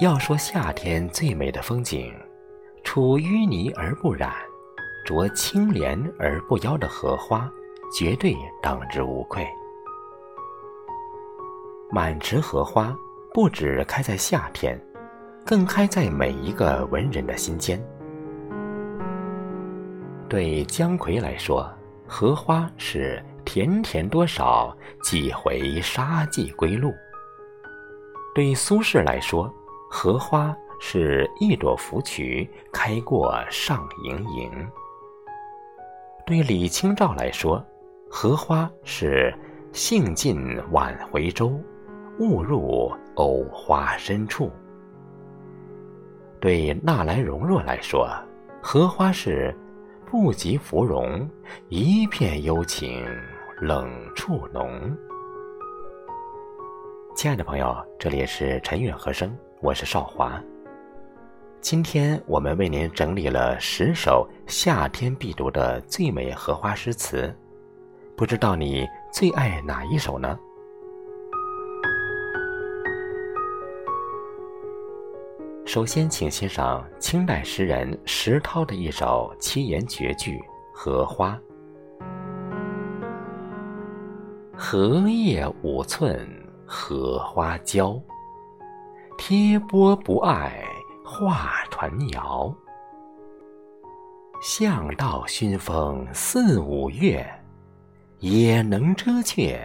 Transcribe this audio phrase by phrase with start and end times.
[0.00, 2.14] 要说夏天最美的风景，
[2.84, 4.32] 出淤泥而不染，
[5.04, 7.50] 濯清涟而不妖的荷花，
[7.92, 8.32] 绝对
[8.62, 9.44] 当之无愧。
[11.90, 12.96] 满池荷花
[13.34, 14.80] 不止开在夏天，
[15.44, 17.84] 更开在每一个文人的心间。
[20.28, 21.68] 对姜夔来说，
[22.06, 24.72] 荷花是甜甜多少，
[25.02, 26.92] 几回沙迹归路；
[28.32, 29.52] 对苏轼来说，
[29.90, 34.50] 荷花是一朵芙蕖，开过上盈盈；
[36.26, 37.64] 对李清照来说，
[38.10, 39.34] 荷花是
[39.72, 41.52] 兴尽晚回舟，
[42.18, 44.50] 误入藕花深处；
[46.40, 48.08] 对纳兰容若来说，
[48.62, 49.54] 荷花是。
[50.10, 51.28] 不及芙蓉，
[51.68, 53.04] 一片幽情
[53.60, 54.96] 冷处浓。
[57.14, 59.30] 亲爱的朋友，这里是陈远和声，
[59.60, 60.40] 我是少华。
[61.60, 67.34] 今天我们为您整理了十首夏天必读的最美荷花诗词，
[68.16, 70.38] 不知道你最爱哪一首呢？
[75.66, 80.36] 首先，请欣赏清代诗人石涛的一首七言绝句
[80.72, 81.36] 《荷花》：
[84.56, 86.28] 荷叶五寸
[86.64, 88.00] 荷花娇，
[89.18, 90.64] 贴波不爱
[91.04, 92.54] 画船摇。
[94.40, 97.28] 巷道熏风四五月，
[98.20, 99.60] 也能遮却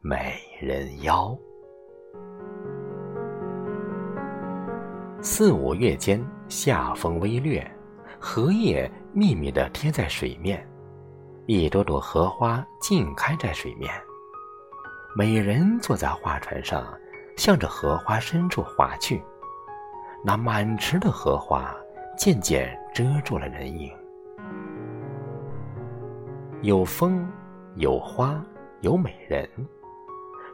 [0.00, 1.36] 美人腰。
[5.22, 7.68] 四五月间，夏风微掠，
[8.20, 10.64] 荷叶密密地贴在水面，
[11.46, 13.90] 一朵朵荷花尽开在水面。
[15.16, 16.86] 美人坐在画船上，
[17.36, 19.22] 向着荷花深处划去。
[20.24, 21.74] 那满池的荷花
[22.16, 23.92] 渐渐遮住了人影。
[26.62, 27.28] 有风，
[27.76, 28.42] 有花，
[28.80, 29.48] 有美人，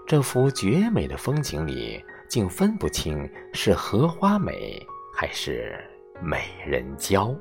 [0.06, 2.04] 这幅绝美的风景里。
[2.30, 4.80] 竟分不清是荷花美
[5.12, 5.84] 还是
[6.22, 7.34] 美人娇。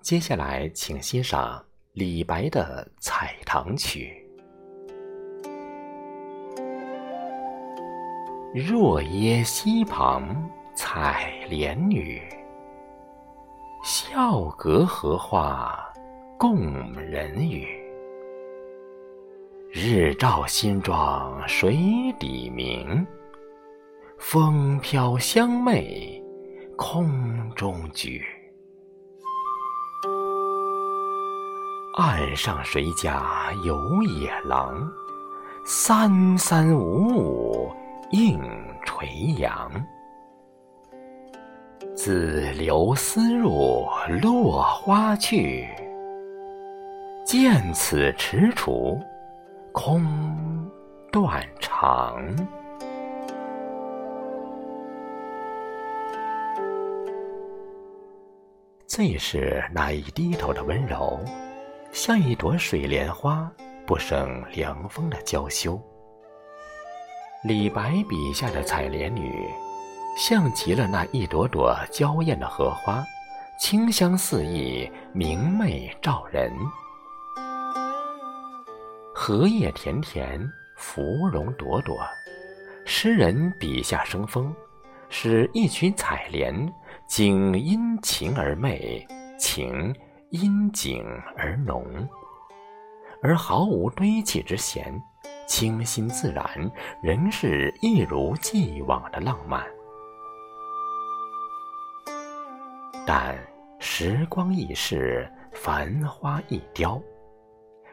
[0.00, 1.60] 接下来，请欣赏
[1.92, 4.14] 李白的《采塘曲》：
[8.54, 12.22] 若耶溪旁采莲女，
[13.82, 15.76] 笑隔荷花
[16.38, 17.66] 共人语。
[19.72, 21.74] 日照新妆水
[22.20, 23.04] 底明，
[24.16, 26.22] 风飘香袂
[26.76, 28.24] 空中举。
[32.00, 34.90] 岸上谁家有野狼？
[35.66, 37.70] 三三五五
[38.12, 38.40] 映
[38.86, 39.06] 垂
[39.36, 39.70] 杨。
[41.94, 43.84] 自流丝入
[44.22, 45.68] 落花去，
[47.22, 48.98] 见此踟蹰。
[49.70, 50.02] 空
[51.12, 52.16] 断肠。
[58.86, 61.20] 最是那一低头的温柔，
[61.92, 63.50] 像一朵水莲花，
[63.84, 65.80] 不胜凉风的娇羞。
[67.42, 69.48] 李白笔下的采莲女，
[70.16, 73.04] 像极了那一朵朵娇艳的荷花，
[73.58, 76.52] 清香四溢，明媚照人。
[79.12, 80.40] 荷叶田田，
[80.76, 81.98] 芙蓉朵朵，
[82.86, 84.54] 诗人笔下生风，
[85.08, 86.72] 使一曲采莲，
[87.08, 89.04] 景因情而媚，
[89.38, 89.92] 情
[90.30, 91.04] 因景
[91.36, 91.84] 而浓，
[93.20, 94.94] 而毫无堆砌之嫌，
[95.44, 96.46] 清新自然，
[97.02, 99.66] 仍是一如既往的浪漫。
[103.04, 103.36] 但
[103.80, 107.00] 时光易逝，繁花易凋。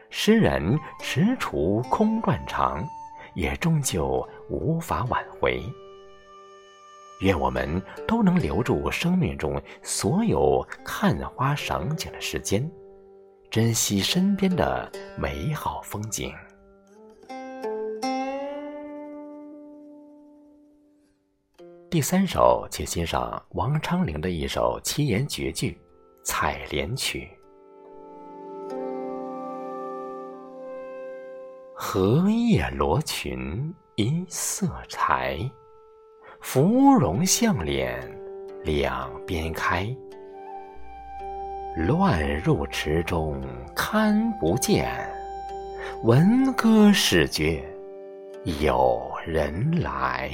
[0.08, 2.86] 诗人踟蹰空断肠，
[3.34, 5.60] 也终究无法挽回。
[7.20, 12.70] 愿我们都能留住生命中所有看花赏景的时间，
[13.50, 16.32] 珍惜身边的美好风景。
[21.90, 25.72] 第三首，请欣赏王昌龄的一首七言绝句
[26.22, 27.28] 《采莲曲》。
[31.74, 35.38] 荷叶罗裙一色裁，
[36.40, 38.00] 芙蓉向脸
[38.64, 39.86] 两边开。
[41.76, 43.40] 乱入池中
[43.74, 44.88] 看不见，
[46.04, 47.62] 闻歌始觉
[48.60, 50.30] 有人来。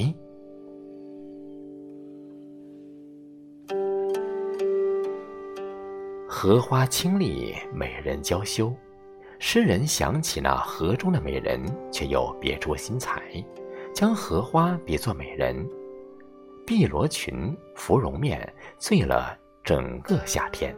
[6.28, 8.72] 荷花清丽，美人娇羞。
[9.38, 11.60] 诗人想起那河中的美人，
[11.90, 13.20] 却又别出心裁，
[13.92, 15.66] 将荷花比作美人。
[16.66, 20.74] 碧螺裙、芙蓉面，醉了整个夏天。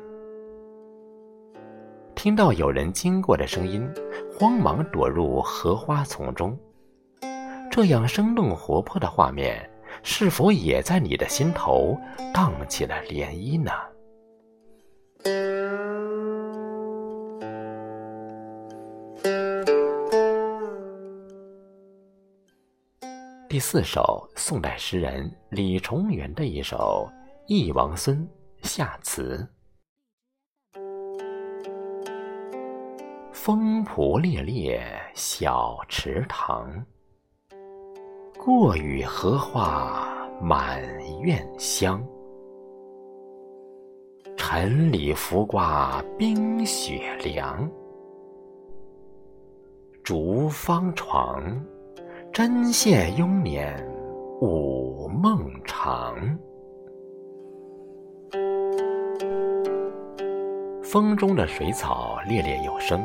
[2.16, 3.88] 听到有人经过的声音，
[4.32, 6.58] 慌忙躲入荷花丛中。
[7.70, 9.70] 这样生动活泼的画面，
[10.02, 11.96] 是否也在你的心头
[12.34, 13.70] 荡起了涟漪呢？
[23.56, 27.08] 第四首，宋代诗人李重元的一首
[27.46, 28.18] 《忆王孙·
[28.60, 29.48] 夏词》。
[33.32, 36.84] 风蒲猎猎小池塘，
[38.38, 40.82] 过雨荷花满
[41.22, 42.06] 院香。
[44.36, 47.66] 晨里浮挂冰雪凉，
[50.04, 51.58] 竹方床。
[52.36, 53.74] 针线慵眠
[54.42, 56.14] 午梦长。
[60.82, 63.02] 风中的水草猎猎有声，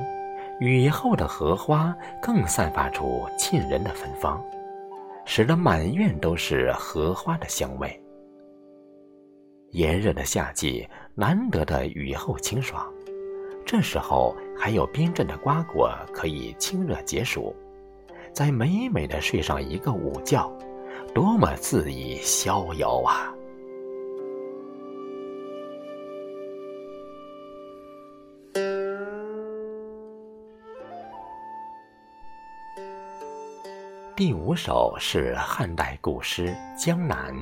[0.60, 4.44] 雨后的荷花更散发出沁人的芬芳，
[5.24, 8.04] 使得满院都是荷花的香味。
[9.70, 10.86] 炎热的夏季，
[11.16, 12.86] 难得的雨后清爽，
[13.66, 17.56] 这时候还有冰镇的瓜果可以清热解暑。
[18.34, 20.52] 再美美的睡上一个午觉，
[21.14, 23.34] 多么恣意逍遥啊！
[34.16, 36.48] 第五首是汉代古诗
[36.84, 37.36] 《江南》。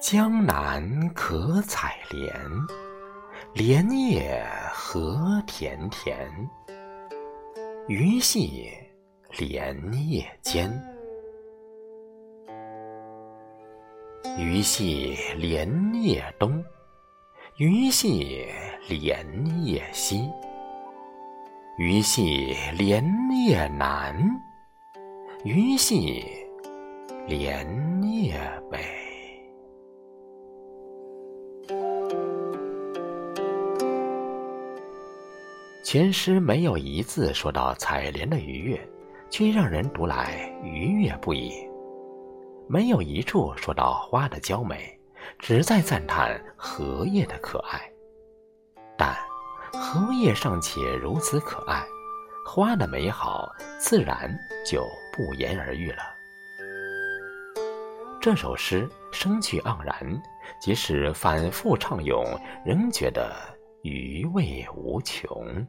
[0.00, 2.89] 江南可采莲。
[3.52, 4.42] 莲叶
[4.72, 6.30] 何田田，
[7.88, 8.70] 鱼戏
[9.38, 9.76] 莲
[10.08, 10.70] 叶间。
[14.38, 16.62] 鱼戏莲叶东，
[17.58, 18.46] 鱼戏
[18.88, 19.26] 莲
[19.64, 20.30] 叶西。
[21.76, 23.04] 鱼戏莲
[23.46, 24.16] 叶南，
[25.44, 26.24] 鱼戏
[27.26, 27.66] 莲
[28.02, 28.38] 叶
[35.92, 38.80] 全诗没有一字说到采莲的愉悦，
[39.28, 41.68] 却让人读来愉悦不已；
[42.68, 44.96] 没有一处说到花的娇美，
[45.36, 47.80] 只在赞叹荷叶的可爱。
[48.96, 49.16] 但
[49.72, 51.82] 荷叶尚且如此可爱，
[52.46, 53.48] 花的美好
[53.80, 54.32] 自然
[54.64, 56.02] 就不言而喻了。
[58.20, 60.22] 这首诗生趣盎然，
[60.62, 62.24] 即使反复唱咏，
[62.64, 63.34] 仍觉得
[63.82, 65.66] 余味无穷。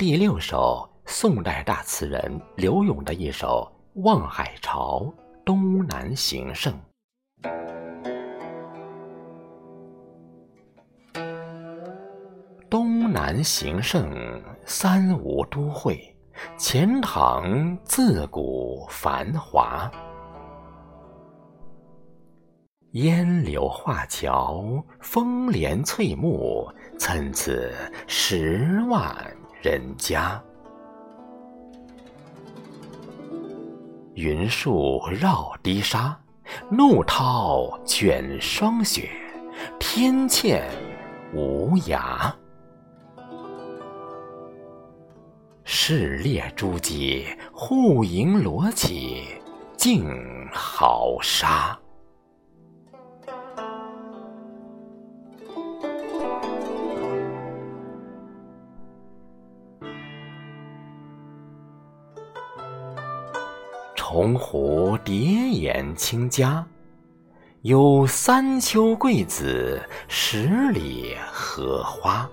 [0.00, 3.70] 第六首，宋代大词人刘永的一首
[4.02, 5.00] 《望海潮·
[5.44, 6.72] 东南行胜》。
[12.70, 14.10] 东南行胜，
[14.64, 16.16] 三吴都会，
[16.56, 19.90] 钱塘自古繁华。
[22.92, 27.52] 烟柳画桥，风帘翠幕，参差
[28.06, 29.14] 十万。
[29.62, 30.42] 人家，
[34.14, 36.18] 云树绕堤沙，
[36.70, 39.10] 怒涛卷霜雪，
[39.78, 40.62] 天堑
[41.34, 42.32] 无涯。
[45.64, 49.24] 市猎诸暨，户盈罗绮，
[49.76, 50.08] 竞
[50.50, 51.78] 豪沙。
[64.12, 66.66] 鸿鹄蝶眼清嘉，
[67.62, 72.28] 有三秋桂子，十里荷花。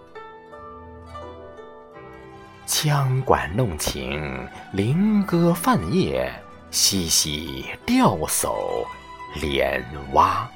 [2.65, 4.43] 羌管弄晴，
[4.73, 6.33] 菱歌泛夜，
[6.71, 8.83] 嬉戏钓叟
[9.39, 10.49] 莲蛙。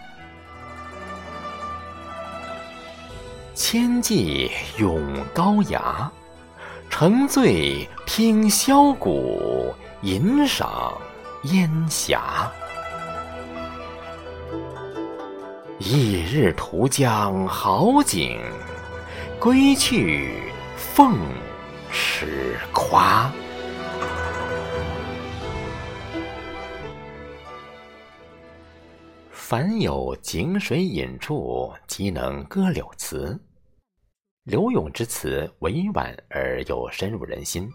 [3.54, 4.50] 千骑
[4.80, 6.12] 咏高崖，
[6.90, 10.92] 乘醉听箫鼓，吟赏。
[11.46, 12.52] 烟霞。
[15.80, 18.40] 一日图江好景，
[19.40, 21.18] 归去凤
[21.92, 23.32] 池夸。
[29.32, 33.38] 凡有井水饮处，即能歌柳词。
[34.44, 37.68] 柳永之词委婉而又深入人心，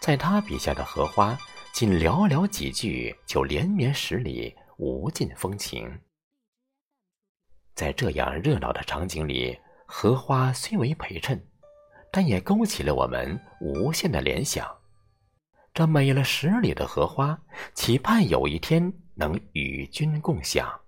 [0.00, 1.38] 在他笔下的荷花，
[1.74, 6.00] 仅寥寥几句就连绵十里，无尽风情。
[7.74, 11.42] 在这样热闹的场景里，荷花虽为陪衬，
[12.10, 14.66] 但也勾起了我们无限的联想。
[15.74, 17.42] 这美了十里的荷花，
[17.74, 18.92] 期盼有一天。
[19.14, 20.80] 能与君共享。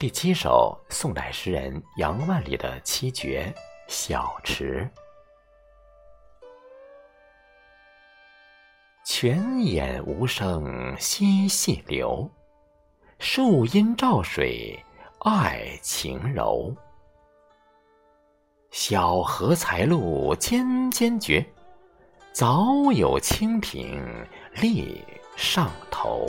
[0.00, 3.52] 第七首，宋代诗人杨万里的七绝
[3.86, 4.90] 《小池》：
[9.04, 12.26] 泉眼无声惜细流，
[13.18, 14.82] 树阴照水
[15.18, 16.74] 爱晴柔。
[18.70, 21.44] 小荷才露尖尖绝，
[22.32, 24.26] 早有蜻蜓
[24.62, 25.04] 立
[25.36, 26.26] 上头。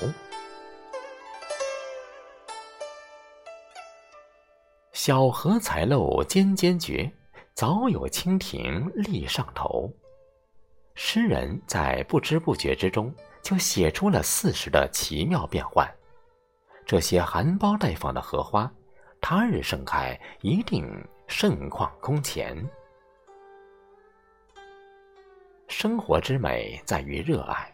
[5.04, 7.12] 小荷才露尖尖绝，
[7.56, 9.92] 早有蜻蜓立上头。
[10.94, 15.92] 诗人在不知不觉之中，就写出了四时的奇妙变换。
[16.86, 18.72] 这些含苞待放的荷花，
[19.20, 20.88] 他日盛开，一定。
[21.26, 22.56] 盛况空前。
[25.68, 27.74] 生活之美在于热爱，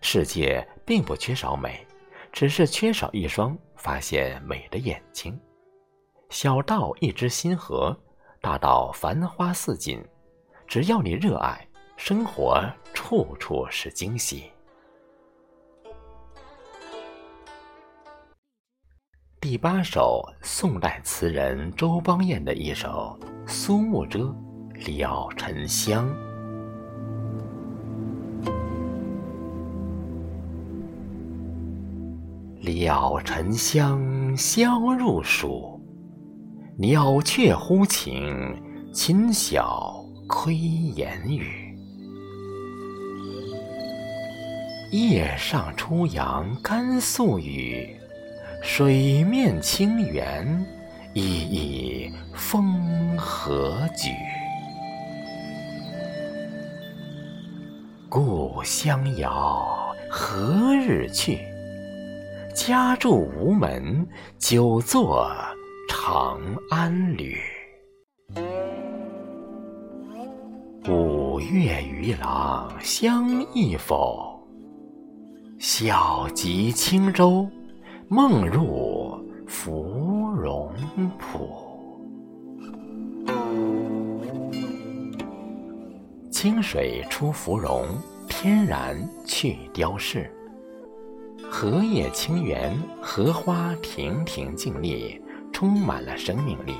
[0.00, 1.86] 世界并不缺少美，
[2.32, 5.38] 只是缺少一双发现美的眼睛。
[6.32, 7.94] 小到一枝新荷，
[8.40, 10.02] 大到繁花似锦，
[10.66, 12.58] 只要你热爱，生活
[12.94, 14.50] 处处是惊喜。
[19.38, 23.14] 第八首，宋代词人周邦彦的一首
[23.46, 24.20] 《苏幕遮·
[24.86, 26.08] 了沉香》。
[32.62, 35.78] 了沉香，消入蜀，
[36.78, 38.56] 鸟雀呼晴，
[38.94, 41.76] 禽晓窥檐宇。
[44.90, 47.94] 叶上初阳甘肃雨。
[48.62, 50.64] 水面清圆，
[51.14, 54.08] 熠熠风和举。
[58.08, 61.40] 故乡遥，何日去？
[62.54, 64.06] 家住吴门，
[64.38, 65.18] 久坐
[66.04, 67.36] 长安旅。
[70.88, 74.44] 五月渔郎相忆否？
[75.60, 77.48] 小楫轻舟。
[78.08, 79.16] 梦入
[79.46, 80.72] 芙蓉
[81.20, 82.04] 浦，
[86.32, 87.86] 清水出芙蓉，
[88.28, 90.28] 天然去雕饰。
[91.48, 95.21] 荷叶清圆，荷花亭亭静立，
[95.62, 96.74] 充满了生命力。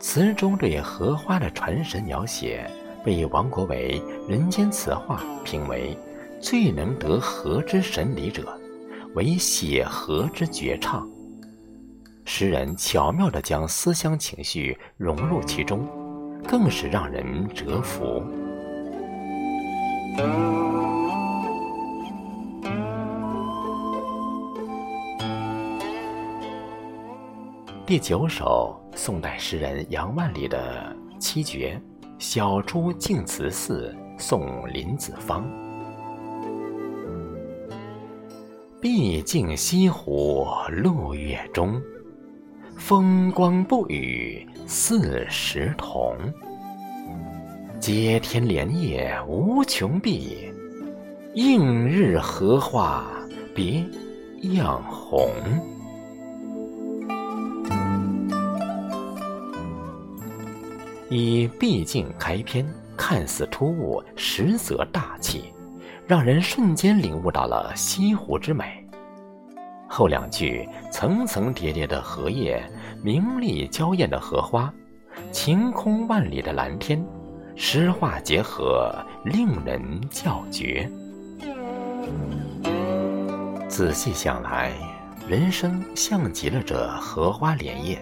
[0.00, 2.68] 词中对荷花的传神描写，
[3.04, 5.96] 被王国维《人间词话》评为
[6.40, 8.58] 最能得荷之神理者。
[9.14, 11.08] 为写荷之绝唱，
[12.24, 15.86] 诗人巧妙地将思乡情绪融入其中，
[16.48, 18.20] 更是让人折服。
[27.86, 31.78] 第九首，宋代诗人杨万里的七绝
[32.18, 35.44] 《小出净慈寺送林子方》。
[38.80, 41.78] 毕竟西湖露月中，
[42.78, 46.16] 风光不与四时同。
[47.78, 50.50] 接天莲叶无穷碧，
[51.34, 53.04] 映日荷花
[53.54, 53.84] 别
[54.54, 55.28] 样红。
[61.08, 65.44] 以毕竟开篇，看似突兀，实则大气。
[66.06, 68.86] 让人瞬间领悟到了西湖之美。
[69.88, 72.62] 后两句层层叠叠的荷叶，
[73.02, 74.70] 明丽娇艳的荷花，
[75.32, 77.02] 晴空万里的蓝天，
[77.56, 78.94] 诗画结合，
[79.24, 80.90] 令人叫绝。
[83.66, 84.72] 仔细想来，
[85.26, 87.98] 人生像极了这荷花莲叶，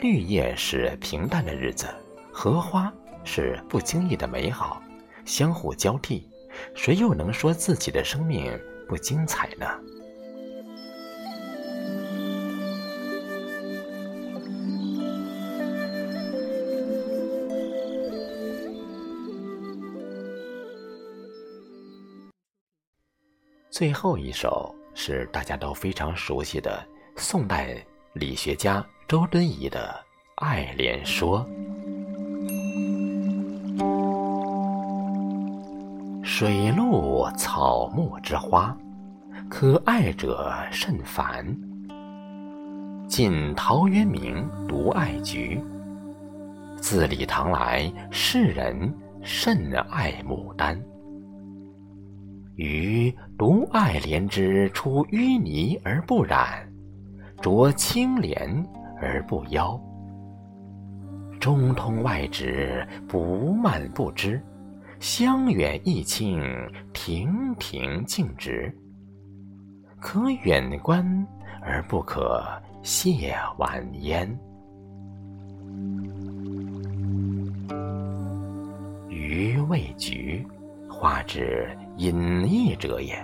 [0.00, 1.86] 绿叶是平淡的日子，
[2.32, 2.92] 荷花
[3.24, 4.82] 是不经意的美好，
[5.24, 6.28] 相互交替。
[6.74, 8.58] 谁又能说自己的生命
[8.88, 9.66] 不精彩呢？
[23.70, 26.86] 最后一首是大家都非常熟悉的
[27.16, 30.04] 宋代理学家周敦颐的
[30.44, 31.40] 《爱莲说》。
[36.34, 38.74] 水陆草木之花，
[39.50, 41.44] 可爱者甚蕃。
[43.06, 45.60] 晋陶渊明独爱菊，
[46.78, 50.82] 自李唐来世人甚爱牡丹。
[52.54, 56.66] 予独爱莲之出淤泥而不染，
[57.42, 58.64] 濯清涟
[59.02, 59.78] 而不妖。
[61.38, 64.42] 中通外直，不蔓不枝，
[65.02, 66.40] 香远益清，
[66.92, 68.72] 亭亭净植。
[69.98, 71.04] 可远观
[71.60, 72.40] 而不可
[72.84, 74.30] 亵玩焉。
[79.08, 80.46] 予谓菊，
[80.88, 81.68] 花之。
[81.96, 83.14] 隐逸者也，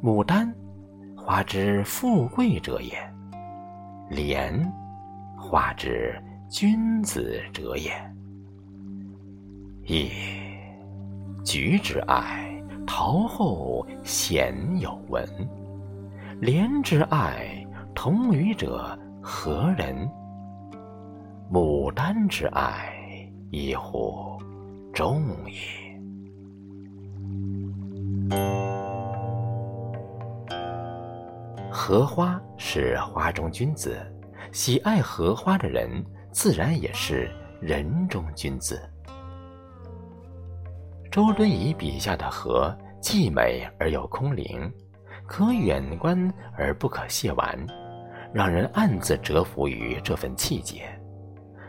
[0.00, 0.54] 牡丹，
[1.16, 2.94] 花之富贵者也；
[4.08, 4.72] 莲，
[5.36, 6.14] 花之
[6.48, 7.90] 君子者也。
[9.84, 10.43] 噫！
[11.44, 15.22] 菊之爱，陶后鲜有闻；
[16.40, 17.62] 莲之爱，
[17.94, 20.08] 同予者何人？
[21.52, 22.90] 牡丹之爱，
[23.50, 24.38] 一乎
[24.94, 25.54] 众也。
[31.70, 33.94] 荷花是花中君子，
[34.50, 38.80] 喜爱荷花的人，自然也是人中君子。
[41.14, 44.68] 周敦颐笔下的河，既美而又空灵，
[45.28, 47.56] 可远观而不可亵玩，
[48.32, 50.82] 让人暗自折服于这份气节。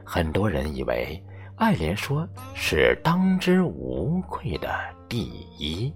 [0.03, 1.23] 很多人以为
[1.57, 2.23] 《爱莲说》
[2.55, 4.67] 是当之无愧的
[5.07, 5.25] 第
[5.59, 5.93] 一。